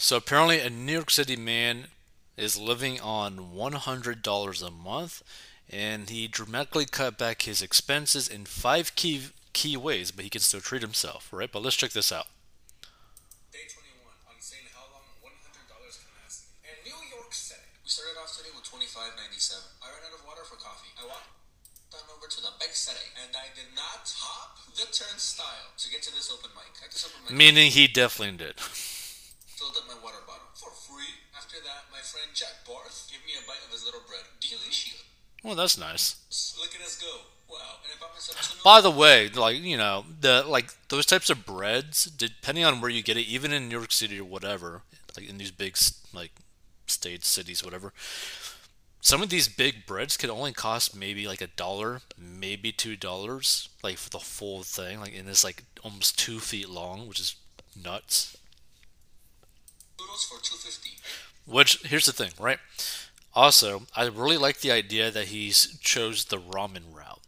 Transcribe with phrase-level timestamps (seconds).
[0.00, 1.90] So apparently, a New York City man
[2.36, 5.22] is living on $100 a month,
[5.68, 10.40] and he dramatically cut back his expenses in five key key ways, but he can
[10.40, 11.50] still treat himself, right?
[11.50, 12.30] But let's check this out.
[13.50, 16.70] Day 21 on saying how long $100 can last me.
[16.70, 19.02] In New York City, we started off today with $25.97.
[19.82, 20.94] I ran out of water for coffee.
[20.94, 21.26] I walked
[21.90, 26.06] on over to the big city, and I did not hop the turnstile to get
[26.06, 26.70] to this open mic.
[26.78, 28.62] I just opened my Meaning he definitely did.
[29.58, 31.20] filled up my water bottle for free.
[31.36, 34.24] After that, my friend Jack Barth gave me a bite of his little bread.
[34.40, 35.04] Delicious.
[35.44, 36.16] Well, that's nice.
[36.58, 37.06] Look at us go.
[37.48, 37.80] Wow.
[37.84, 41.30] And I bought myself two By the way, like you know, the like those types
[41.30, 44.82] of breads, depending on where you get it, even in New York City or whatever,
[45.16, 45.76] like in these big
[46.12, 46.32] like
[46.86, 47.92] states, cities, whatever.
[49.00, 53.68] Some of these big breads could only cost maybe like a dollar, maybe two dollars,
[53.82, 55.00] like for the full thing.
[55.00, 57.36] Like, and it's like almost two feet long, which is
[57.80, 58.36] nuts.
[59.98, 60.98] Noodles for 250
[61.46, 62.58] Which here's the thing, right?
[63.34, 67.20] Also, I really like the idea that he chose the ramen route.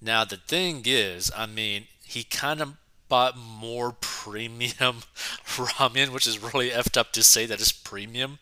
[0.00, 2.74] Now the thing is, I mean, he kind of
[3.08, 5.02] bought more premium
[5.46, 8.38] ramen, which is really effed up to say that it's premium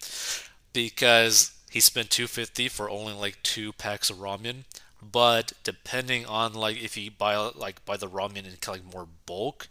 [0.72, 4.64] because he spent 250 for only like two packs of ramen.
[5.00, 8.94] But depending on like if you buy like buy the ramen in kind of like
[8.94, 9.68] more bulk,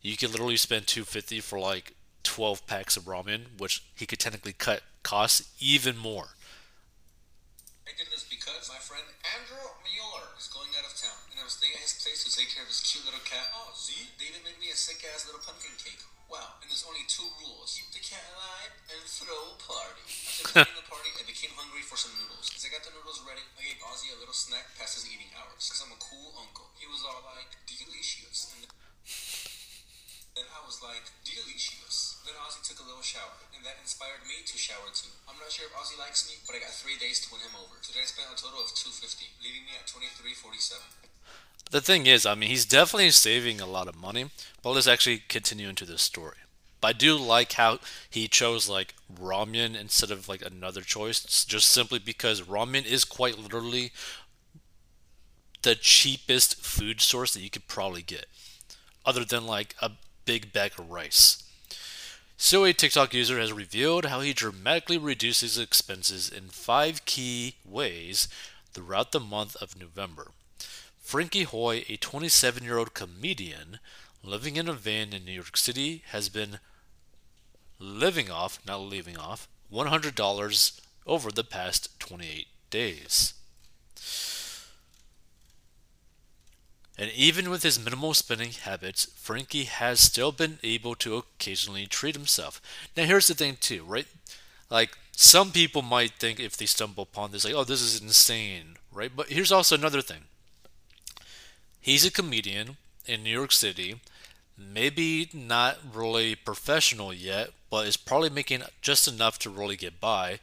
[0.00, 1.94] you could literally spend 250 for like
[2.24, 6.34] 12 packs of ramen, which he could technically cut costs even more.
[7.84, 9.04] I did this because my friend
[9.36, 12.32] Andrew Mueller is going out of town, and I was staying at his place to
[12.32, 13.44] take care of his cute little cat.
[13.52, 16.00] Oh, Z, they even made me a sick ass little pumpkin cake.
[16.32, 20.08] Wow, and there's only two rules: keep the cat alive and throw a party.
[20.56, 22.48] After the party, I became hungry for some noodles.
[22.56, 25.28] As I got the noodles ready, I gave Ozzy a little snack past his eating
[25.36, 26.72] hours, because I'm a cool uncle.
[26.80, 28.48] He was all like, delicious.
[28.56, 28.64] And
[30.34, 32.18] then I was like, delicious.
[32.26, 35.14] Then Ozzy took a little shower, and that inspired me to shower too.
[35.30, 37.54] I'm not sure if Ozzy likes me, but I got three days to win him
[37.54, 37.78] over.
[37.82, 40.82] Today I spent a total of 250, leaving me at 2347.
[41.70, 44.30] The thing is, I mean, he's definitely saving a lot of money.
[44.62, 46.36] But let's actually continue into this story.
[46.80, 51.68] But I do like how he chose like ramen instead of like another choice, just
[51.68, 53.92] simply because ramen is quite literally
[55.62, 58.26] the cheapest food source that you could probably get,
[59.04, 59.92] other than like a
[60.24, 61.42] big bag of rice.
[62.36, 68.28] So, a TikTok user has revealed how he dramatically reduces expenses in five key ways
[68.72, 70.32] throughout the month of November.
[71.00, 73.78] Frankie Hoy, a 27 year old comedian
[74.22, 76.58] living in a van in New York City, has been
[77.78, 83.34] living off, not leaving off, $100 over the past 28 days.
[86.96, 92.14] And even with his minimal spending habits, Frankie has still been able to occasionally treat
[92.14, 92.60] himself.
[92.96, 94.06] Now, here's the thing, too, right?
[94.70, 98.76] Like, some people might think if they stumble upon this, like, oh, this is insane,
[98.92, 99.10] right?
[99.14, 100.22] But here's also another thing
[101.80, 104.00] he's a comedian in New York City,
[104.56, 110.38] maybe not really professional yet, but is probably making just enough to really get by.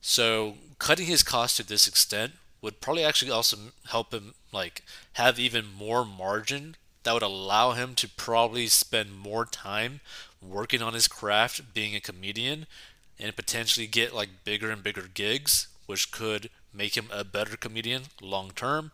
[0.00, 2.32] So, cutting his costs to this extent
[2.64, 3.58] would probably actually also
[3.90, 4.82] help him like
[5.14, 10.00] have even more margin that would allow him to probably spend more time
[10.40, 12.66] working on his craft being a comedian
[13.20, 18.04] and potentially get like bigger and bigger gigs which could make him a better comedian
[18.22, 18.90] long term.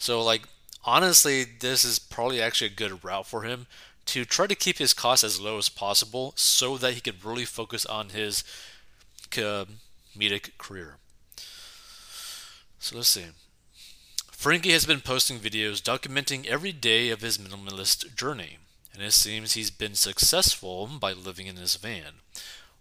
[0.00, 0.42] So like
[0.84, 3.68] honestly this is probably actually a good route for him
[4.06, 7.44] to try to keep his costs as low as possible so that he could really
[7.44, 8.42] focus on his
[9.30, 10.96] comedic career
[12.82, 13.26] so let's see.
[14.32, 18.58] Frankie has been posting videos documenting every day of his minimalist journey,
[18.92, 22.14] and it seems he's been successful by living in his van,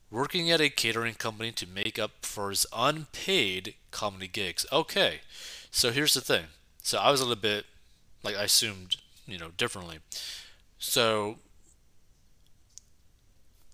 [0.10, 4.66] working at a catering company to make up for his unpaid comedy gigs.
[4.72, 5.22] Okay,
[5.70, 6.46] so here's the thing.
[6.82, 7.68] So I was a little bit,
[8.24, 8.96] like, I assumed,
[9.28, 10.00] you know, differently.
[10.80, 11.38] So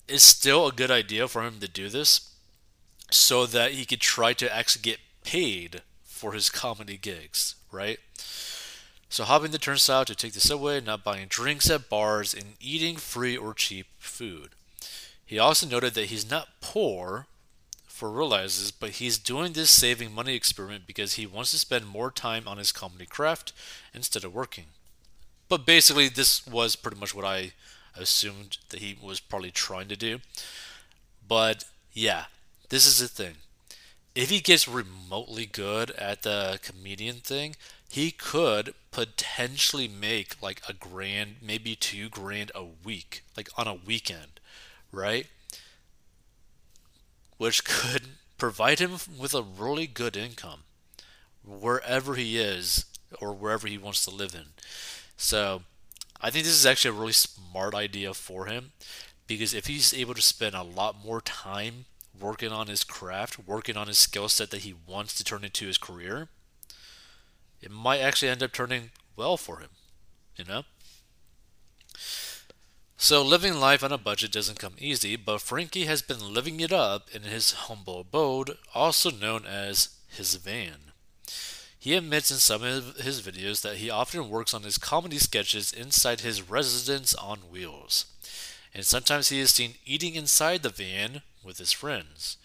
[0.09, 2.33] it's still a good idea for him to do this
[3.11, 5.83] so that he could try to actually get paid
[6.17, 7.99] for his comedy gigs, right?
[9.09, 12.97] So hopping the turnstile to take the subway, not buying drinks at bars, and eating
[12.97, 14.49] free or cheap food.
[15.25, 17.27] He also noted that he's not poor
[17.87, 22.11] for realizes, but he's doing this saving money experiment because he wants to spend more
[22.11, 23.53] time on his comedy craft
[23.93, 24.65] instead of working.
[25.49, 27.53] But basically, this was pretty much what I
[27.95, 30.19] assumed that he was probably trying to do.
[31.27, 32.25] But yeah,
[32.69, 33.35] this is the thing
[34.17, 37.55] if he gets remotely good at the comedian thing,
[37.89, 43.75] he could potentially make like a grand, maybe two grand a week, like on a
[43.75, 44.39] weekend,
[44.91, 45.27] right?
[47.37, 48.03] which could
[48.37, 50.61] provide him with a really good income
[51.43, 52.85] wherever he is
[53.21, 54.47] or wherever he wants to live in.
[55.15, 55.63] So
[56.19, 58.71] I think this is actually a really smart idea for him
[59.27, 61.85] because if he's able to spend a lot more time
[62.19, 65.67] working on his craft, working on his skill set that he wants to turn into
[65.67, 66.29] his career,
[67.61, 69.69] it might actually end up turning well for him,
[70.35, 70.63] you know?
[72.99, 76.71] So, living life on a budget doesn't come easy, but Frankie has been living it
[76.71, 80.93] up in his humble abode, also known as his van.
[81.77, 85.71] He admits in some of his videos that he often works on his comedy sketches
[85.71, 88.05] inside his residence on wheels.
[88.73, 92.37] And sometimes he is seen eating inside the van with his friends.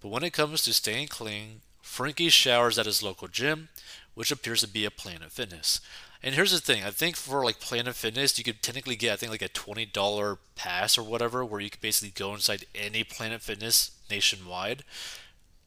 [0.00, 3.68] But when it comes to staying clean, Frankie showers at his local gym,
[4.14, 5.80] which appears to be a Planet Fitness.
[6.22, 9.16] And here's the thing: I think for like Planet Fitness, you could technically get I
[9.16, 13.04] think like a twenty dollar pass or whatever, where you could basically go inside any
[13.04, 14.82] Planet Fitness nationwide.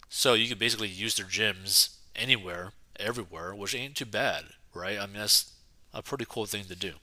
[0.10, 5.00] So you could basically use their gyms anywhere, everywhere, which ain't too bad, right?
[5.00, 5.54] I mean that's
[5.94, 6.94] a pretty cool thing to do.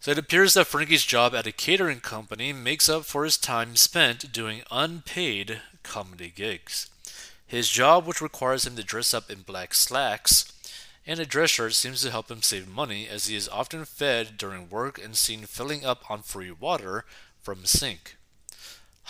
[0.00, 3.76] So it appears that Frankie's job at a catering company makes up for his time
[3.76, 6.88] spent doing unpaid comedy gigs.
[7.46, 10.52] His job, which requires him to dress up in black slacks,
[11.06, 14.36] and a dress shirt seems to help him save money as he is often fed
[14.36, 17.04] during work and seen filling up on free water
[17.40, 18.16] from a sink.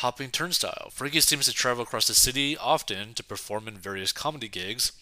[0.01, 0.91] Hopping turnstile.
[0.93, 4.93] Frankie seems to travel across the city often to perform in various comedy gigs,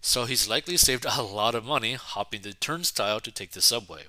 [0.00, 4.02] so he's likely saved a lot of money hopping the turnstile to take the subway.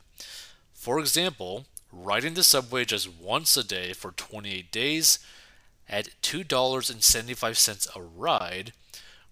[0.81, 5.19] For example, riding the subway just once a day for 28 days
[5.87, 8.73] at $2.75 a ride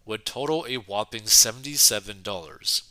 [0.05, 2.81] would total a whopping $77.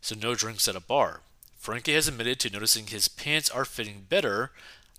[0.00, 1.20] So, no drinks at a bar.
[1.58, 4.52] Frankie has admitted to noticing his pants are fitting better,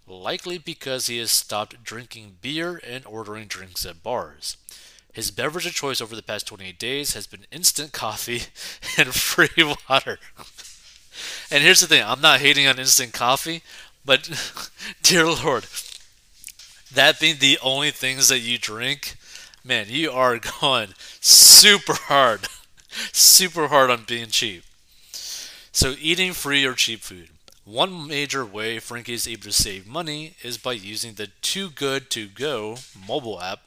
[0.06, 4.56] likely because he has stopped drinking beer and ordering drinks at bars.
[5.12, 8.44] His beverage of choice over the past 28 days has been instant coffee
[9.00, 9.50] and free
[9.90, 10.20] water.
[11.52, 13.62] And here's the thing I'm not hating on instant coffee,
[14.06, 14.30] but
[15.04, 15.66] dear Lord,
[16.94, 19.16] that being the only things that you drink,
[19.64, 20.90] man, you are going
[21.20, 22.48] super hard.
[23.12, 24.64] super hard on being cheap.
[25.72, 27.30] So, eating free or cheap food.
[27.66, 32.10] One major way Frankie is able to save money is by using the Too Good
[32.12, 32.78] To Go
[33.08, 33.62] mobile app,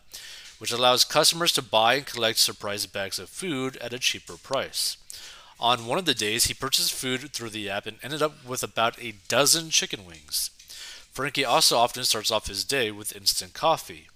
[0.59, 4.99] which allows customers to buy and collect surprise bags of food at a cheaper price.
[5.59, 8.63] On one of the days, he purchased food through the app and ended up with
[8.63, 10.51] about a dozen chicken wings.
[11.13, 14.09] Frankie also often starts off his day with instant coffee.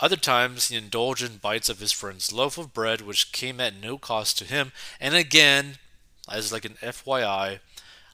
[0.00, 3.80] Other times, he indulged in bites of his friend's loaf of bread, which came at
[3.80, 4.72] no cost to him.
[5.00, 5.76] And again,
[6.28, 7.60] as like an FYI,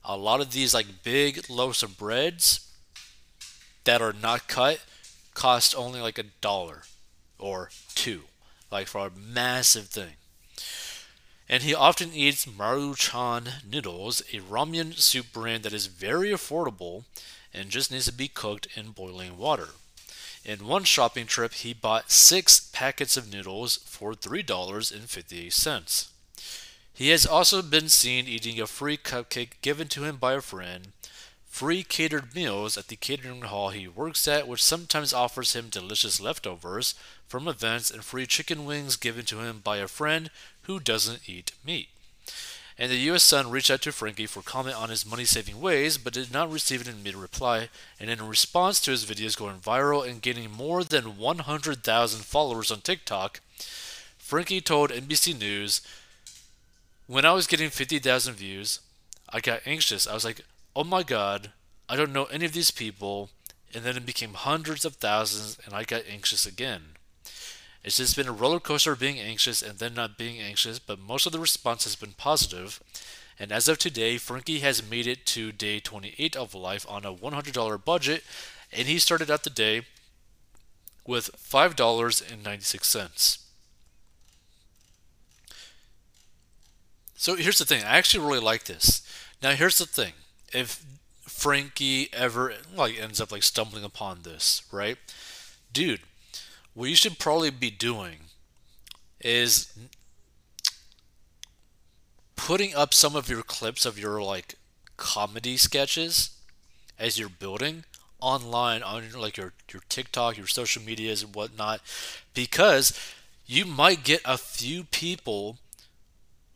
[0.04, 2.70] a lot of these like big loaves of breads
[3.84, 4.80] that are not cut
[5.32, 6.82] cost only like a dollar
[7.38, 8.24] or two,
[8.70, 10.14] like for a massive thing.
[11.48, 17.04] And he often eats Maruchan noodles, a ramen soup brand that is very affordable
[17.54, 19.70] and just needs to be cooked in boiling water.
[20.44, 26.08] In one shopping trip, he bought six packets of noodles for $3.58.
[26.92, 30.92] He has also been seen eating a free cupcake given to him by a friend,
[31.48, 36.20] free catered meals at the catering hall he works at, which sometimes offers him delicious
[36.20, 36.94] leftovers
[37.26, 40.30] from events, and free chicken wings given to him by a friend
[40.62, 41.88] who doesn't eat meat.
[42.78, 43.24] And the U.S.
[43.24, 46.50] Sun reached out to Frankie for comment on his money saving ways, but did not
[46.50, 47.70] receive an immediate reply.
[47.98, 52.80] And in response to his videos going viral and gaining more than 100,000 followers on
[52.82, 53.40] TikTok,
[54.16, 55.80] Frankie told NBC News
[57.08, 58.80] when I was getting 50,000 views,
[59.30, 60.06] I got anxious.
[60.06, 60.42] I was like,
[60.78, 61.50] oh my god,
[61.88, 63.30] I don't know any of these people.
[63.74, 66.82] And then it became hundreds of thousands, and I got anxious again.
[67.84, 70.98] It's just been a roller coaster of being anxious and then not being anxious, but
[70.98, 72.80] most of the response has been positive.
[73.38, 77.12] And as of today, Frankie has made it to day 28 of life on a
[77.12, 78.24] $100 budget,
[78.72, 79.82] and he started out the day
[81.06, 83.38] with $5.96.
[87.16, 87.84] So here's the thing.
[87.84, 89.02] I actually really like this.
[89.42, 90.12] Now here's the thing.
[90.52, 90.84] If
[91.22, 94.96] Frankie ever like ends up like stumbling upon this, right?
[95.72, 96.00] Dude,
[96.74, 98.18] what you should probably be doing
[99.20, 99.72] is
[102.36, 104.54] putting up some of your clips of your like
[104.96, 106.30] comedy sketches
[106.98, 107.84] as you're building
[108.20, 111.80] online on like your your TikTok, your social medias and whatnot,
[112.34, 112.98] because
[113.46, 115.58] you might get a few people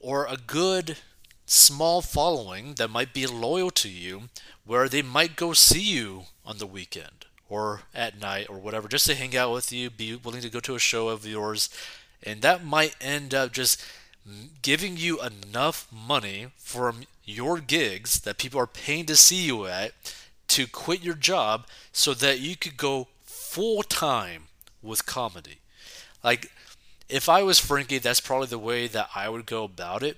[0.01, 0.97] or a good
[1.47, 4.29] small following that might be loyal to you
[4.65, 9.07] where they might go see you on the weekend or at night or whatever, just
[9.07, 11.69] to hang out with you, be willing to go to a show of yours,
[12.23, 13.85] and that might end up just
[14.63, 19.93] giving you enough money from your gigs that people are paying to see you at
[20.49, 24.45] to quit your job so that you could go full time
[24.83, 25.59] with comedy.
[26.23, 26.51] Like,
[27.09, 30.17] if I was Frankie, that's probably the way that I would go about it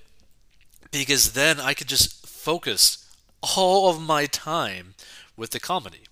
[0.99, 3.05] because then I could just focus
[3.41, 4.95] all of my time
[5.35, 6.03] with the comedy.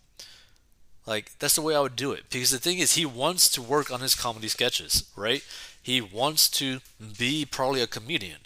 [1.05, 3.61] Like that's the way I would do it because the thing is he wants to
[3.61, 5.43] work on his comedy sketches, right?
[5.81, 6.79] He wants to
[7.17, 8.39] be probably a comedian.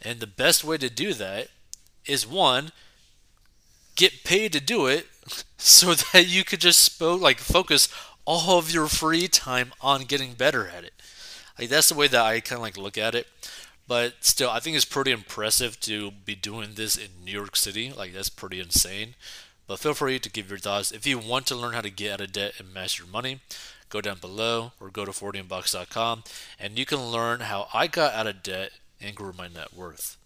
[0.00, 1.48] And the best way to do that
[2.06, 2.72] is one
[3.94, 5.06] get paid to do it
[5.58, 7.88] so that you could just like focus
[8.24, 10.92] all of your free time on getting better at it.
[11.58, 13.26] Like that's the way that I kind of like look at it.
[13.88, 17.90] But still, I think it's pretty impressive to be doing this in New York City.
[17.90, 19.14] Like that's pretty insane.
[19.66, 20.92] But feel free to give your thoughts.
[20.92, 23.40] If you want to learn how to get out of debt and master your money,
[23.88, 26.24] go down below or go to 40inbox.com
[26.60, 30.16] and you can learn how I got out of debt and grew my net worth.